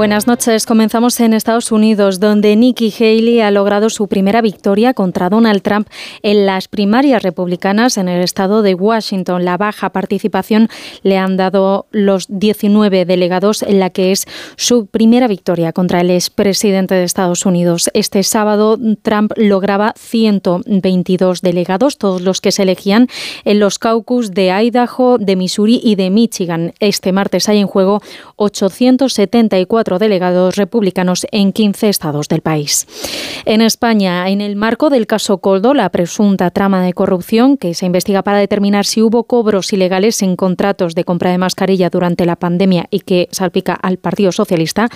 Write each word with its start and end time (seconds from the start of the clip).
Buenas 0.00 0.26
noches. 0.26 0.64
Comenzamos 0.64 1.20
en 1.20 1.34
Estados 1.34 1.70
Unidos, 1.70 2.20
donde 2.20 2.56
Nikki 2.56 2.90
Haley 2.90 3.42
ha 3.42 3.50
logrado 3.50 3.90
su 3.90 4.08
primera 4.08 4.40
victoria 4.40 4.94
contra 4.94 5.28
Donald 5.28 5.60
Trump 5.60 5.88
en 6.22 6.46
las 6.46 6.68
primarias 6.68 7.22
republicanas 7.22 7.98
en 7.98 8.08
el 8.08 8.22
estado 8.22 8.62
de 8.62 8.72
Washington. 8.72 9.44
La 9.44 9.58
baja 9.58 9.90
participación 9.90 10.70
le 11.02 11.18
han 11.18 11.36
dado 11.36 11.84
los 11.90 12.28
19 12.30 13.04
delegados 13.04 13.62
en 13.62 13.78
la 13.78 13.90
que 13.90 14.10
es 14.10 14.24
su 14.56 14.86
primera 14.86 15.28
victoria 15.28 15.74
contra 15.74 16.00
el 16.00 16.08
expresidente 16.08 16.94
de 16.94 17.04
Estados 17.04 17.44
Unidos. 17.44 17.90
Este 17.92 18.22
sábado 18.22 18.78
Trump 19.02 19.32
lograba 19.36 19.92
122 19.98 21.42
delegados, 21.42 21.98
todos 21.98 22.22
los 22.22 22.40
que 22.40 22.52
se 22.52 22.62
elegían 22.62 23.08
en 23.44 23.60
los 23.60 23.78
caucus 23.78 24.30
de 24.30 24.50
Idaho, 24.50 25.18
de 25.18 25.36
Missouri 25.36 25.78
y 25.84 25.96
de 25.96 26.08
Michigan. 26.08 26.72
Este 26.80 27.12
martes 27.12 27.50
hay 27.50 27.58
en 27.58 27.66
juego 27.66 28.00
874 28.36 29.89
delegados 29.98 30.56
republicanos 30.56 31.26
en 31.32 31.52
15 31.52 31.88
estados 31.88 32.28
del 32.28 32.40
país. 32.40 32.86
En 33.44 33.60
España, 33.60 34.28
en 34.28 34.40
el 34.40 34.56
marco 34.56 34.90
del 34.90 35.06
caso 35.06 35.38
Coldo, 35.38 35.74
la 35.74 35.88
presunta 35.90 36.50
trama 36.50 36.82
de 36.82 36.92
corrupción 36.92 37.56
que 37.56 37.74
se 37.74 37.86
investiga 37.86 38.22
para 38.22 38.38
determinar 38.38 38.86
si 38.86 39.02
hubo 39.02 39.24
cobros 39.24 39.72
ilegales 39.72 40.22
en 40.22 40.36
contratos 40.36 40.94
de 40.94 41.04
compra 41.04 41.30
de 41.30 41.38
mascarilla 41.38 41.90
durante 41.90 42.26
la 42.26 42.36
pandemia 42.36 42.86
y 42.90 43.00
que 43.00 43.28
salpica 43.30 43.74
al 43.74 43.96
Partido 43.96 44.32
Socialista, 44.32 44.88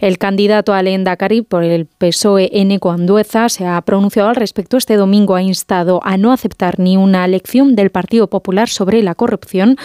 el 0.00 0.18
candidato 0.18 0.74
al 0.74 0.88
Endacari 0.88 1.42
por 1.42 1.64
el 1.64 1.86
PSOE, 1.86 2.50
Eneco 2.52 2.90
Andueza, 2.90 3.48
se 3.48 3.66
ha 3.66 3.80
pronunciado 3.82 4.28
al 4.28 4.36
respecto. 4.36 4.76
Este 4.76 4.96
domingo 4.96 5.34
ha 5.34 5.42
instado 5.42 6.00
a 6.02 6.16
no 6.16 6.32
aceptar 6.32 6.78
ni 6.78 6.96
una 6.96 7.26
lección 7.26 7.76
del 7.76 7.90
Partido 7.90 8.28
Popular 8.28 8.68
sobre 8.68 9.02
la 9.02 9.14
corrupción, 9.14 9.76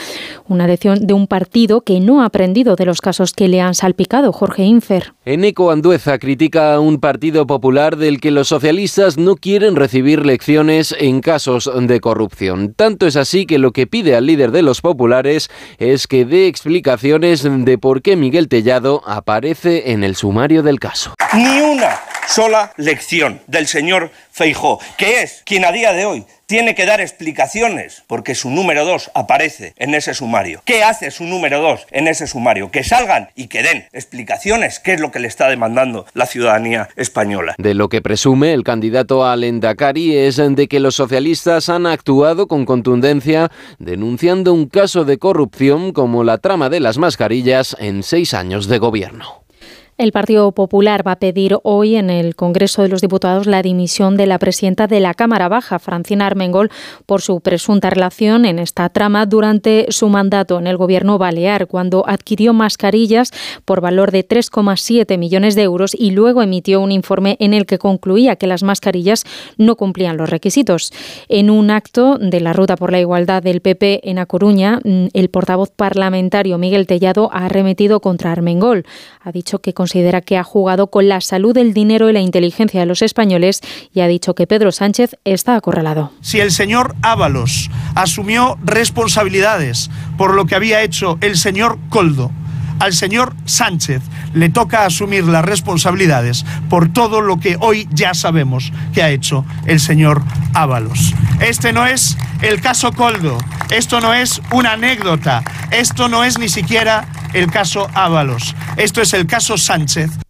una 0.47 0.67
lección 0.67 1.05
de 1.05 1.13
un 1.13 1.27
partido 1.27 1.81
que 1.81 1.99
no 1.99 2.21
ha 2.21 2.25
aprendido 2.25 2.75
de 2.75 2.85
los 2.85 3.01
casos 3.01 3.33
que 3.33 3.47
le 3.47 3.61
han 3.61 3.75
salpicado. 3.75 4.31
Infer. 4.57 5.13
Eneco 5.25 5.71
Andueza 5.71 6.17
critica 6.19 6.73
a 6.73 6.79
un 6.79 6.99
Partido 6.99 7.45
Popular 7.47 7.97
del 7.97 8.19
que 8.19 8.31
los 8.31 8.47
socialistas 8.47 9.17
no 9.17 9.35
quieren 9.35 9.75
recibir 9.75 10.25
lecciones 10.25 10.95
en 10.97 11.21
casos 11.21 11.69
de 11.75 11.99
corrupción. 11.99 12.73
Tanto 12.73 13.07
es 13.07 13.15
así 13.15 13.45
que 13.45 13.59
lo 13.59 13.71
que 13.71 13.87
pide 13.87 14.15
al 14.15 14.25
líder 14.25 14.51
de 14.51 14.61
los 14.61 14.81
populares 14.81 15.49
es 15.77 16.07
que 16.07 16.25
dé 16.25 16.47
explicaciones 16.47 17.43
de 17.43 17.77
por 17.77 18.01
qué 18.01 18.15
Miguel 18.15 18.47
Tellado 18.47 19.03
aparece 19.05 19.91
en 19.91 20.03
el 20.03 20.15
sumario 20.15 20.63
del 20.63 20.79
caso. 20.79 21.13
Ni 21.33 21.61
una 21.61 21.99
sola 22.27 22.73
lección 22.77 23.41
del 23.47 23.67
señor 23.67 24.11
Feijó, 24.31 24.79
que 24.97 25.21
es 25.21 25.43
quien 25.45 25.65
a 25.65 25.71
día 25.71 25.93
de 25.93 26.05
hoy 26.05 26.25
tiene 26.47 26.75
que 26.75 26.85
dar 26.85 27.01
explicaciones 27.01 28.03
porque 28.07 28.33
su 28.33 28.49
número 28.49 28.85
dos 28.85 29.11
aparece 29.13 29.73
en 29.75 29.93
ese 29.93 30.13
sumario. 30.13 30.61
¿Qué 30.63 30.81
hace 30.81 31.11
su 31.11 31.25
número 31.25 31.59
dos 31.59 31.85
en 31.91 32.07
ese 32.07 32.25
sumario? 32.25 32.71
Que 32.71 32.85
salgan 32.85 33.29
y 33.35 33.47
que 33.47 33.63
den 33.63 33.85
explicaciones, 33.91 34.79
qué 34.79 34.93
es 34.93 35.01
lo 35.01 35.11
que 35.11 35.19
le 35.19 35.27
está 35.27 35.49
demandando 35.49 36.05
la 36.13 36.25
ciudadanía 36.25 36.87
española. 36.95 37.55
De 37.57 37.73
lo 37.73 37.89
que 37.89 38.01
presume 38.01 38.53
el 38.53 38.63
candidato 38.63 39.25
al 39.25 39.43
Endacari 39.43 40.15
es 40.15 40.37
de 40.37 40.67
que 40.69 40.79
los 40.79 40.95
socialistas 40.95 41.67
han 41.67 41.85
actuado 41.85 42.47
con 42.47 42.65
contundencia 42.65 43.51
denunciando 43.77 44.53
un 44.53 44.67
caso 44.67 45.03
de 45.03 45.17
corrupción 45.17 45.91
como 45.91 46.23
la 46.23 46.37
trama 46.37 46.69
de 46.69 46.79
las 46.79 46.97
mascarillas 46.97 47.75
en 47.79 48.03
seis 48.03 48.33
años 48.33 48.67
de 48.67 48.77
gobierno. 48.77 49.46
El 49.97 50.11
Partido 50.11 50.51
Popular 50.51 51.05
va 51.05 51.13
a 51.13 51.19
pedir 51.19 51.57
hoy 51.63 51.95
en 51.95 52.11
el 52.11 52.35
Congreso 52.35 52.83
de 52.83 52.87
los 52.87 53.01
Diputados 53.01 53.47
la 53.47 53.63
dimisión 53.63 54.15
de 54.15 54.27
la 54.27 54.37
presidenta 54.37 54.85
de 54.85 54.99
la 54.99 55.15
Cámara 55.15 55.47
Baja, 55.47 55.79
Francina 55.79 56.27
Armengol, 56.27 56.69
por 57.07 57.23
su 57.23 57.41
presunta 57.41 57.89
relación 57.89 58.45
en 58.45 58.59
esta 58.59 58.89
trama 58.89 59.25
durante 59.25 59.87
su 59.89 60.07
mandato 60.09 60.59
en 60.59 60.67
el 60.67 60.77
Gobierno 60.77 61.17
balear, 61.17 61.65
cuando 61.65 62.07
adquirió 62.07 62.53
mascarillas 62.53 63.31
por 63.65 63.81
valor 63.81 64.11
de 64.11 64.23
3,7 64.23 65.17
millones 65.17 65.55
de 65.55 65.63
euros 65.63 65.95
y 65.95 66.11
luego 66.11 66.43
emitió 66.43 66.79
un 66.79 66.91
informe 66.91 67.35
en 67.39 67.55
el 67.55 67.65
que 67.65 67.79
concluía 67.79 68.35
que 68.35 68.45
las 68.45 68.61
mascarillas 68.61 69.23
no 69.57 69.77
cumplían 69.77 70.15
los 70.15 70.29
requisitos. 70.29 70.93
En 71.27 71.49
un 71.49 71.71
acto 71.71 72.19
de 72.19 72.39
la 72.39 72.53
Ruta 72.53 72.75
por 72.75 72.91
la 72.91 72.99
Igualdad 72.99 73.41
del 73.41 73.61
PP 73.61 74.07
en 74.07 74.19
A 74.19 74.27
Coruña, 74.27 74.79
mm, 74.83 75.07
el 75.13 75.29
portavoz 75.31 75.71
parlamentario 75.71 76.59
Miguel 76.59 76.85
Tellado 76.85 77.31
ha 77.33 77.45
arremetido 77.45 77.99
contra 77.99 78.31
Armengol. 78.31 78.85
Ha 79.23 79.31
dicho 79.31 79.57
que 79.57 79.73
considera 79.87 80.19
que 80.19 80.37
ha 80.37 80.43
jugado 80.43 80.87
con 80.87 81.07
la 81.07 81.21
salud, 81.21 81.55
el 81.55 81.73
dinero 81.73 82.09
y 82.09 82.13
la 82.13 82.19
inteligencia 82.19 82.81
de 82.81 82.85
los 82.85 83.01
españoles 83.01 83.61
y 83.93 84.01
ha 84.01 84.07
dicho 84.07 84.35
que 84.35 84.45
Pedro 84.45 84.73
Sánchez 84.73 85.15
está 85.23 85.55
acorralado. 85.55 86.11
Si 86.19 86.41
el 86.41 86.51
señor 86.51 86.93
Ábalos 87.01 87.69
asumió 87.95 88.57
responsabilidades 88.65 89.89
por 90.17 90.33
lo 90.33 90.45
que 90.45 90.55
había 90.55 90.81
hecho 90.81 91.17
el 91.21 91.37
señor 91.37 91.79
Coldo, 91.87 92.31
al 92.79 92.91
señor 92.91 93.33
Sánchez 93.45 94.01
le 94.33 94.49
toca 94.49 94.85
asumir 94.85 95.23
las 95.23 95.45
responsabilidades 95.45 96.45
por 96.69 96.91
todo 96.91 97.21
lo 97.21 97.39
que 97.39 97.55
hoy 97.61 97.87
ya 97.91 98.13
sabemos 98.13 98.73
que 98.93 99.01
ha 99.01 99.09
hecho 99.09 99.45
el 99.67 99.79
señor 99.79 100.21
Ábalos. 100.53 101.13
Este 101.39 101.71
no 101.71 101.85
es 101.85 102.17
el 102.41 102.59
caso 102.59 102.91
Coldo, 102.91 103.37
esto 103.71 104.01
no 104.01 104.13
es 104.13 104.41
una 104.51 104.73
anécdota, 104.73 105.43
esto 105.71 106.09
no 106.09 106.25
es 106.25 106.37
ni 106.37 106.49
siquiera 106.49 107.07
el 107.33 107.51
caso 107.51 107.89
Ábalos, 107.93 108.55
esto 108.77 109.01
es 109.01 109.13
el 109.13 109.25
caso 109.27 109.57
Sánchez. 109.57 110.26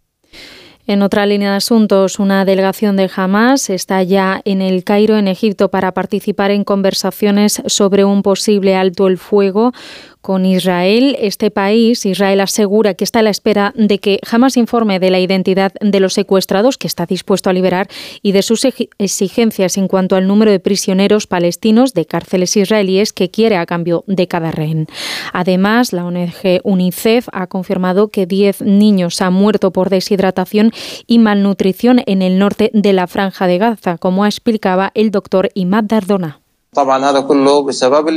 En 0.88 1.02
otra 1.02 1.26
línea 1.26 1.50
de 1.50 1.58
asuntos, 1.58 2.18
una 2.18 2.46
delegación 2.46 2.96
de 2.96 3.10
Hamas 3.14 3.68
está 3.68 4.02
ya 4.02 4.40
en 4.46 4.62
el 4.62 4.84
Cairo, 4.84 5.18
en 5.18 5.28
Egipto, 5.28 5.68
para 5.70 5.92
participar 5.92 6.50
en 6.50 6.64
conversaciones 6.64 7.60
sobre 7.66 8.06
un 8.06 8.22
posible 8.22 8.74
alto 8.74 9.06
el 9.06 9.18
fuego 9.18 9.74
con 10.20 10.44
Israel. 10.44 11.16
Este 11.20 11.50
país, 11.50 12.04
Israel, 12.04 12.40
asegura 12.40 12.94
que 12.94 13.04
está 13.04 13.20
a 13.20 13.22
la 13.22 13.30
espera 13.30 13.72
de 13.76 13.98
que 13.98 14.18
jamás 14.24 14.56
informe 14.56 14.98
de 14.98 15.10
la 15.10 15.20
identidad 15.20 15.72
de 15.80 16.00
los 16.00 16.14
secuestrados 16.14 16.76
que 16.76 16.86
está 16.86 17.06
dispuesto 17.06 17.50
a 17.50 17.52
liberar 17.52 17.88
y 18.22 18.32
de 18.32 18.42
sus 18.42 18.64
exigencias 18.64 19.76
en 19.76 19.88
cuanto 19.88 20.16
al 20.16 20.26
número 20.26 20.50
de 20.50 20.60
prisioneros 20.60 21.26
palestinos 21.26 21.94
de 21.94 22.06
cárceles 22.06 22.56
israelíes 22.56 23.12
que 23.12 23.30
quiere 23.30 23.56
a 23.56 23.66
cambio 23.66 24.04
de 24.06 24.26
cada 24.26 24.50
rehén. 24.50 24.86
Además, 25.32 25.92
la 25.92 26.04
ONG 26.04 26.60
UNICEF 26.62 27.28
ha 27.32 27.46
confirmado 27.46 28.08
que 28.08 28.26
10 28.26 28.62
niños 28.62 29.22
han 29.22 29.34
muerto 29.34 29.70
por 29.70 29.90
deshidratación 29.90 30.72
y 31.06 31.18
malnutrición 31.18 32.02
en 32.06 32.22
el 32.22 32.38
norte 32.38 32.70
de 32.74 32.92
la 32.92 33.06
franja 33.06 33.46
de 33.46 33.58
Gaza, 33.58 33.98
como 33.98 34.26
explicaba 34.26 34.90
el 34.94 35.10
doctor 35.10 35.50
Imad 35.54 35.84
Dardona. 35.84 36.40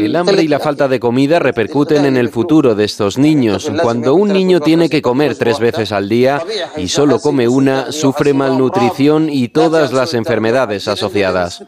El 0.06 0.16
hambre 0.16 0.44
y 0.44 0.48
la 0.48 0.60
falta 0.60 0.88
de 0.88 1.00
comida 1.00 1.40
repercuten 1.40 2.06
en 2.06 2.18
el 2.18 2.30
futuro 2.30 2.76
de 2.76 2.86
estos 2.86 3.18
niños. 3.18 3.70
Cuando 3.82 4.16
un 4.16 4.30
niño 4.30 4.60
tiene 4.60 4.90
que 4.90 5.02
comer 5.02 5.36
tres 5.38 5.60
veces 5.60 5.92
al 5.92 6.10
día 6.10 6.42
y 6.78 6.88
solo 6.88 7.20
come 7.20 7.48
una, 7.48 7.92
sufre 7.92 8.34
malnutrición 8.34 9.30
y 9.30 9.50
todas 9.50 9.94
las 9.94 10.14
enfermedades 10.14 10.88
asociadas. 10.88 11.64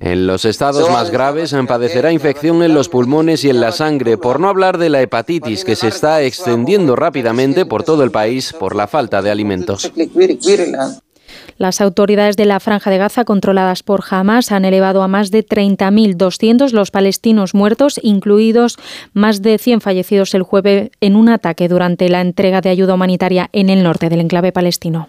En 0.00 0.26
los 0.26 0.44
estados 0.44 0.90
más 0.90 1.10
graves 1.10 1.54
padecerá 1.66 2.12
infección 2.12 2.62
en 2.62 2.74
los 2.74 2.88
pulmones 2.88 3.44
y 3.44 3.50
en 3.50 3.60
la 3.60 3.72
sangre, 3.72 4.16
por 4.16 4.40
no 4.40 4.48
hablar 4.48 4.78
de 4.78 4.88
la 4.88 5.02
hepatitis 5.02 5.64
que 5.64 5.76
se 5.76 5.88
está 5.88 6.22
extendiendo 6.22 6.96
rápidamente 6.96 7.66
por 7.66 7.82
todo 7.82 8.02
el 8.02 8.10
país 8.10 8.52
por 8.52 8.74
la 8.74 8.86
falta 8.86 9.22
de 9.22 9.30
alimentos. 9.30 9.90
Las 11.58 11.80
autoridades 11.80 12.36
de 12.36 12.44
la 12.44 12.60
Franja 12.60 12.88
de 12.88 12.98
Gaza, 12.98 13.24
controladas 13.24 13.82
por 13.82 14.04
Hamas, 14.08 14.52
han 14.52 14.64
elevado 14.64 15.02
a 15.02 15.08
más 15.08 15.32
de 15.32 15.44
30.200 15.44 16.70
los 16.70 16.92
palestinos 16.92 17.52
muertos, 17.52 17.98
incluidos 18.00 18.76
más 19.12 19.42
de 19.42 19.58
100 19.58 19.80
fallecidos 19.80 20.34
el 20.34 20.44
jueves 20.44 20.90
en 21.00 21.16
un 21.16 21.28
ataque 21.28 21.68
durante 21.68 22.08
la 22.08 22.20
entrega 22.20 22.60
de 22.60 22.70
ayuda 22.70 22.94
humanitaria 22.94 23.50
en 23.52 23.70
el 23.70 23.82
norte 23.82 24.08
del 24.08 24.20
enclave 24.20 24.52
palestino. 24.52 25.08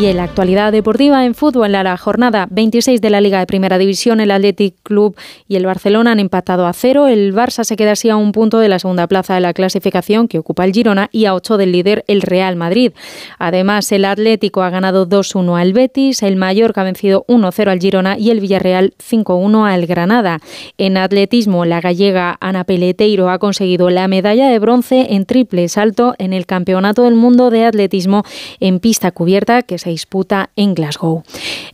Y 0.00 0.06
en 0.06 0.16
la 0.16 0.24
actualidad 0.24 0.72
deportiva 0.72 1.26
en 1.26 1.34
fútbol, 1.34 1.74
en 1.74 1.84
la 1.84 1.98
jornada 1.98 2.48
26 2.50 3.02
de 3.02 3.10
la 3.10 3.20
Liga 3.20 3.38
de 3.38 3.44
Primera 3.44 3.76
División, 3.76 4.20
el 4.20 4.30
Athletic 4.30 4.76
Club 4.82 5.14
y 5.46 5.56
el 5.56 5.66
Barcelona 5.66 6.12
han 6.12 6.20
empatado 6.20 6.66
a 6.66 6.72
cero. 6.72 7.06
El 7.06 7.34
Barça 7.34 7.64
se 7.64 7.76
queda 7.76 7.92
así 7.92 8.08
a 8.08 8.16
un 8.16 8.32
punto 8.32 8.60
de 8.60 8.70
la 8.70 8.78
segunda 8.78 9.06
plaza 9.08 9.34
de 9.34 9.42
la 9.42 9.52
clasificación 9.52 10.26
que 10.26 10.38
ocupa 10.38 10.64
el 10.64 10.72
Girona 10.72 11.10
y 11.12 11.26
a 11.26 11.34
ocho 11.34 11.58
del 11.58 11.72
líder 11.72 12.02
el 12.06 12.22
Real 12.22 12.56
Madrid. 12.56 12.92
Además, 13.38 13.92
el 13.92 14.06
Atlético 14.06 14.62
ha 14.62 14.70
ganado 14.70 15.06
2-1 15.06 15.60
al 15.60 15.74
Betis, 15.74 16.22
el 16.22 16.36
Mallorca 16.36 16.80
ha 16.80 16.84
vencido 16.84 17.26
1-0 17.28 17.68
al 17.68 17.78
Girona 17.78 18.16
y 18.16 18.30
el 18.30 18.40
Villarreal 18.40 18.94
5-1 19.06 19.70
al 19.70 19.84
Granada. 19.84 20.38
En 20.78 20.96
atletismo, 20.96 21.66
la 21.66 21.82
gallega 21.82 22.38
Ana 22.40 22.64
Peleteiro 22.64 23.28
ha 23.28 23.38
conseguido 23.38 23.90
la 23.90 24.08
medalla 24.08 24.48
de 24.48 24.60
bronce 24.60 25.08
en 25.10 25.26
triple 25.26 25.68
salto 25.68 26.14
en 26.16 26.32
el 26.32 26.46
Campeonato 26.46 27.02
del 27.02 27.16
Mundo 27.16 27.50
de 27.50 27.66
Atletismo 27.66 28.22
en 28.60 28.80
pista 28.80 29.10
cubierta 29.10 29.60
que 29.60 29.76
se 29.76 29.89
disputa 29.90 30.50
en 30.56 30.74
Glasgow. 30.74 31.22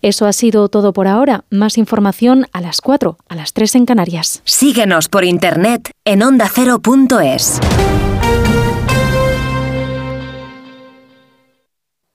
Eso 0.03 0.27
ha 0.27 0.33
sido 0.33 0.69
todo 0.69 0.93
por 0.93 1.07
ahora. 1.07 1.45
Más 1.51 1.79
información 1.79 2.47
a 2.53 2.61
las 2.61 2.81
4, 2.81 3.17
a 3.29 3.35
las 3.37 3.53
3 3.53 3.77
en 3.77 3.87
Canarias. 3.87 4.43
Síguenos 4.45 5.09
por 5.09 5.25
internet 5.25 5.91
en 6.05 6.23
ondacero.es. 6.23 7.61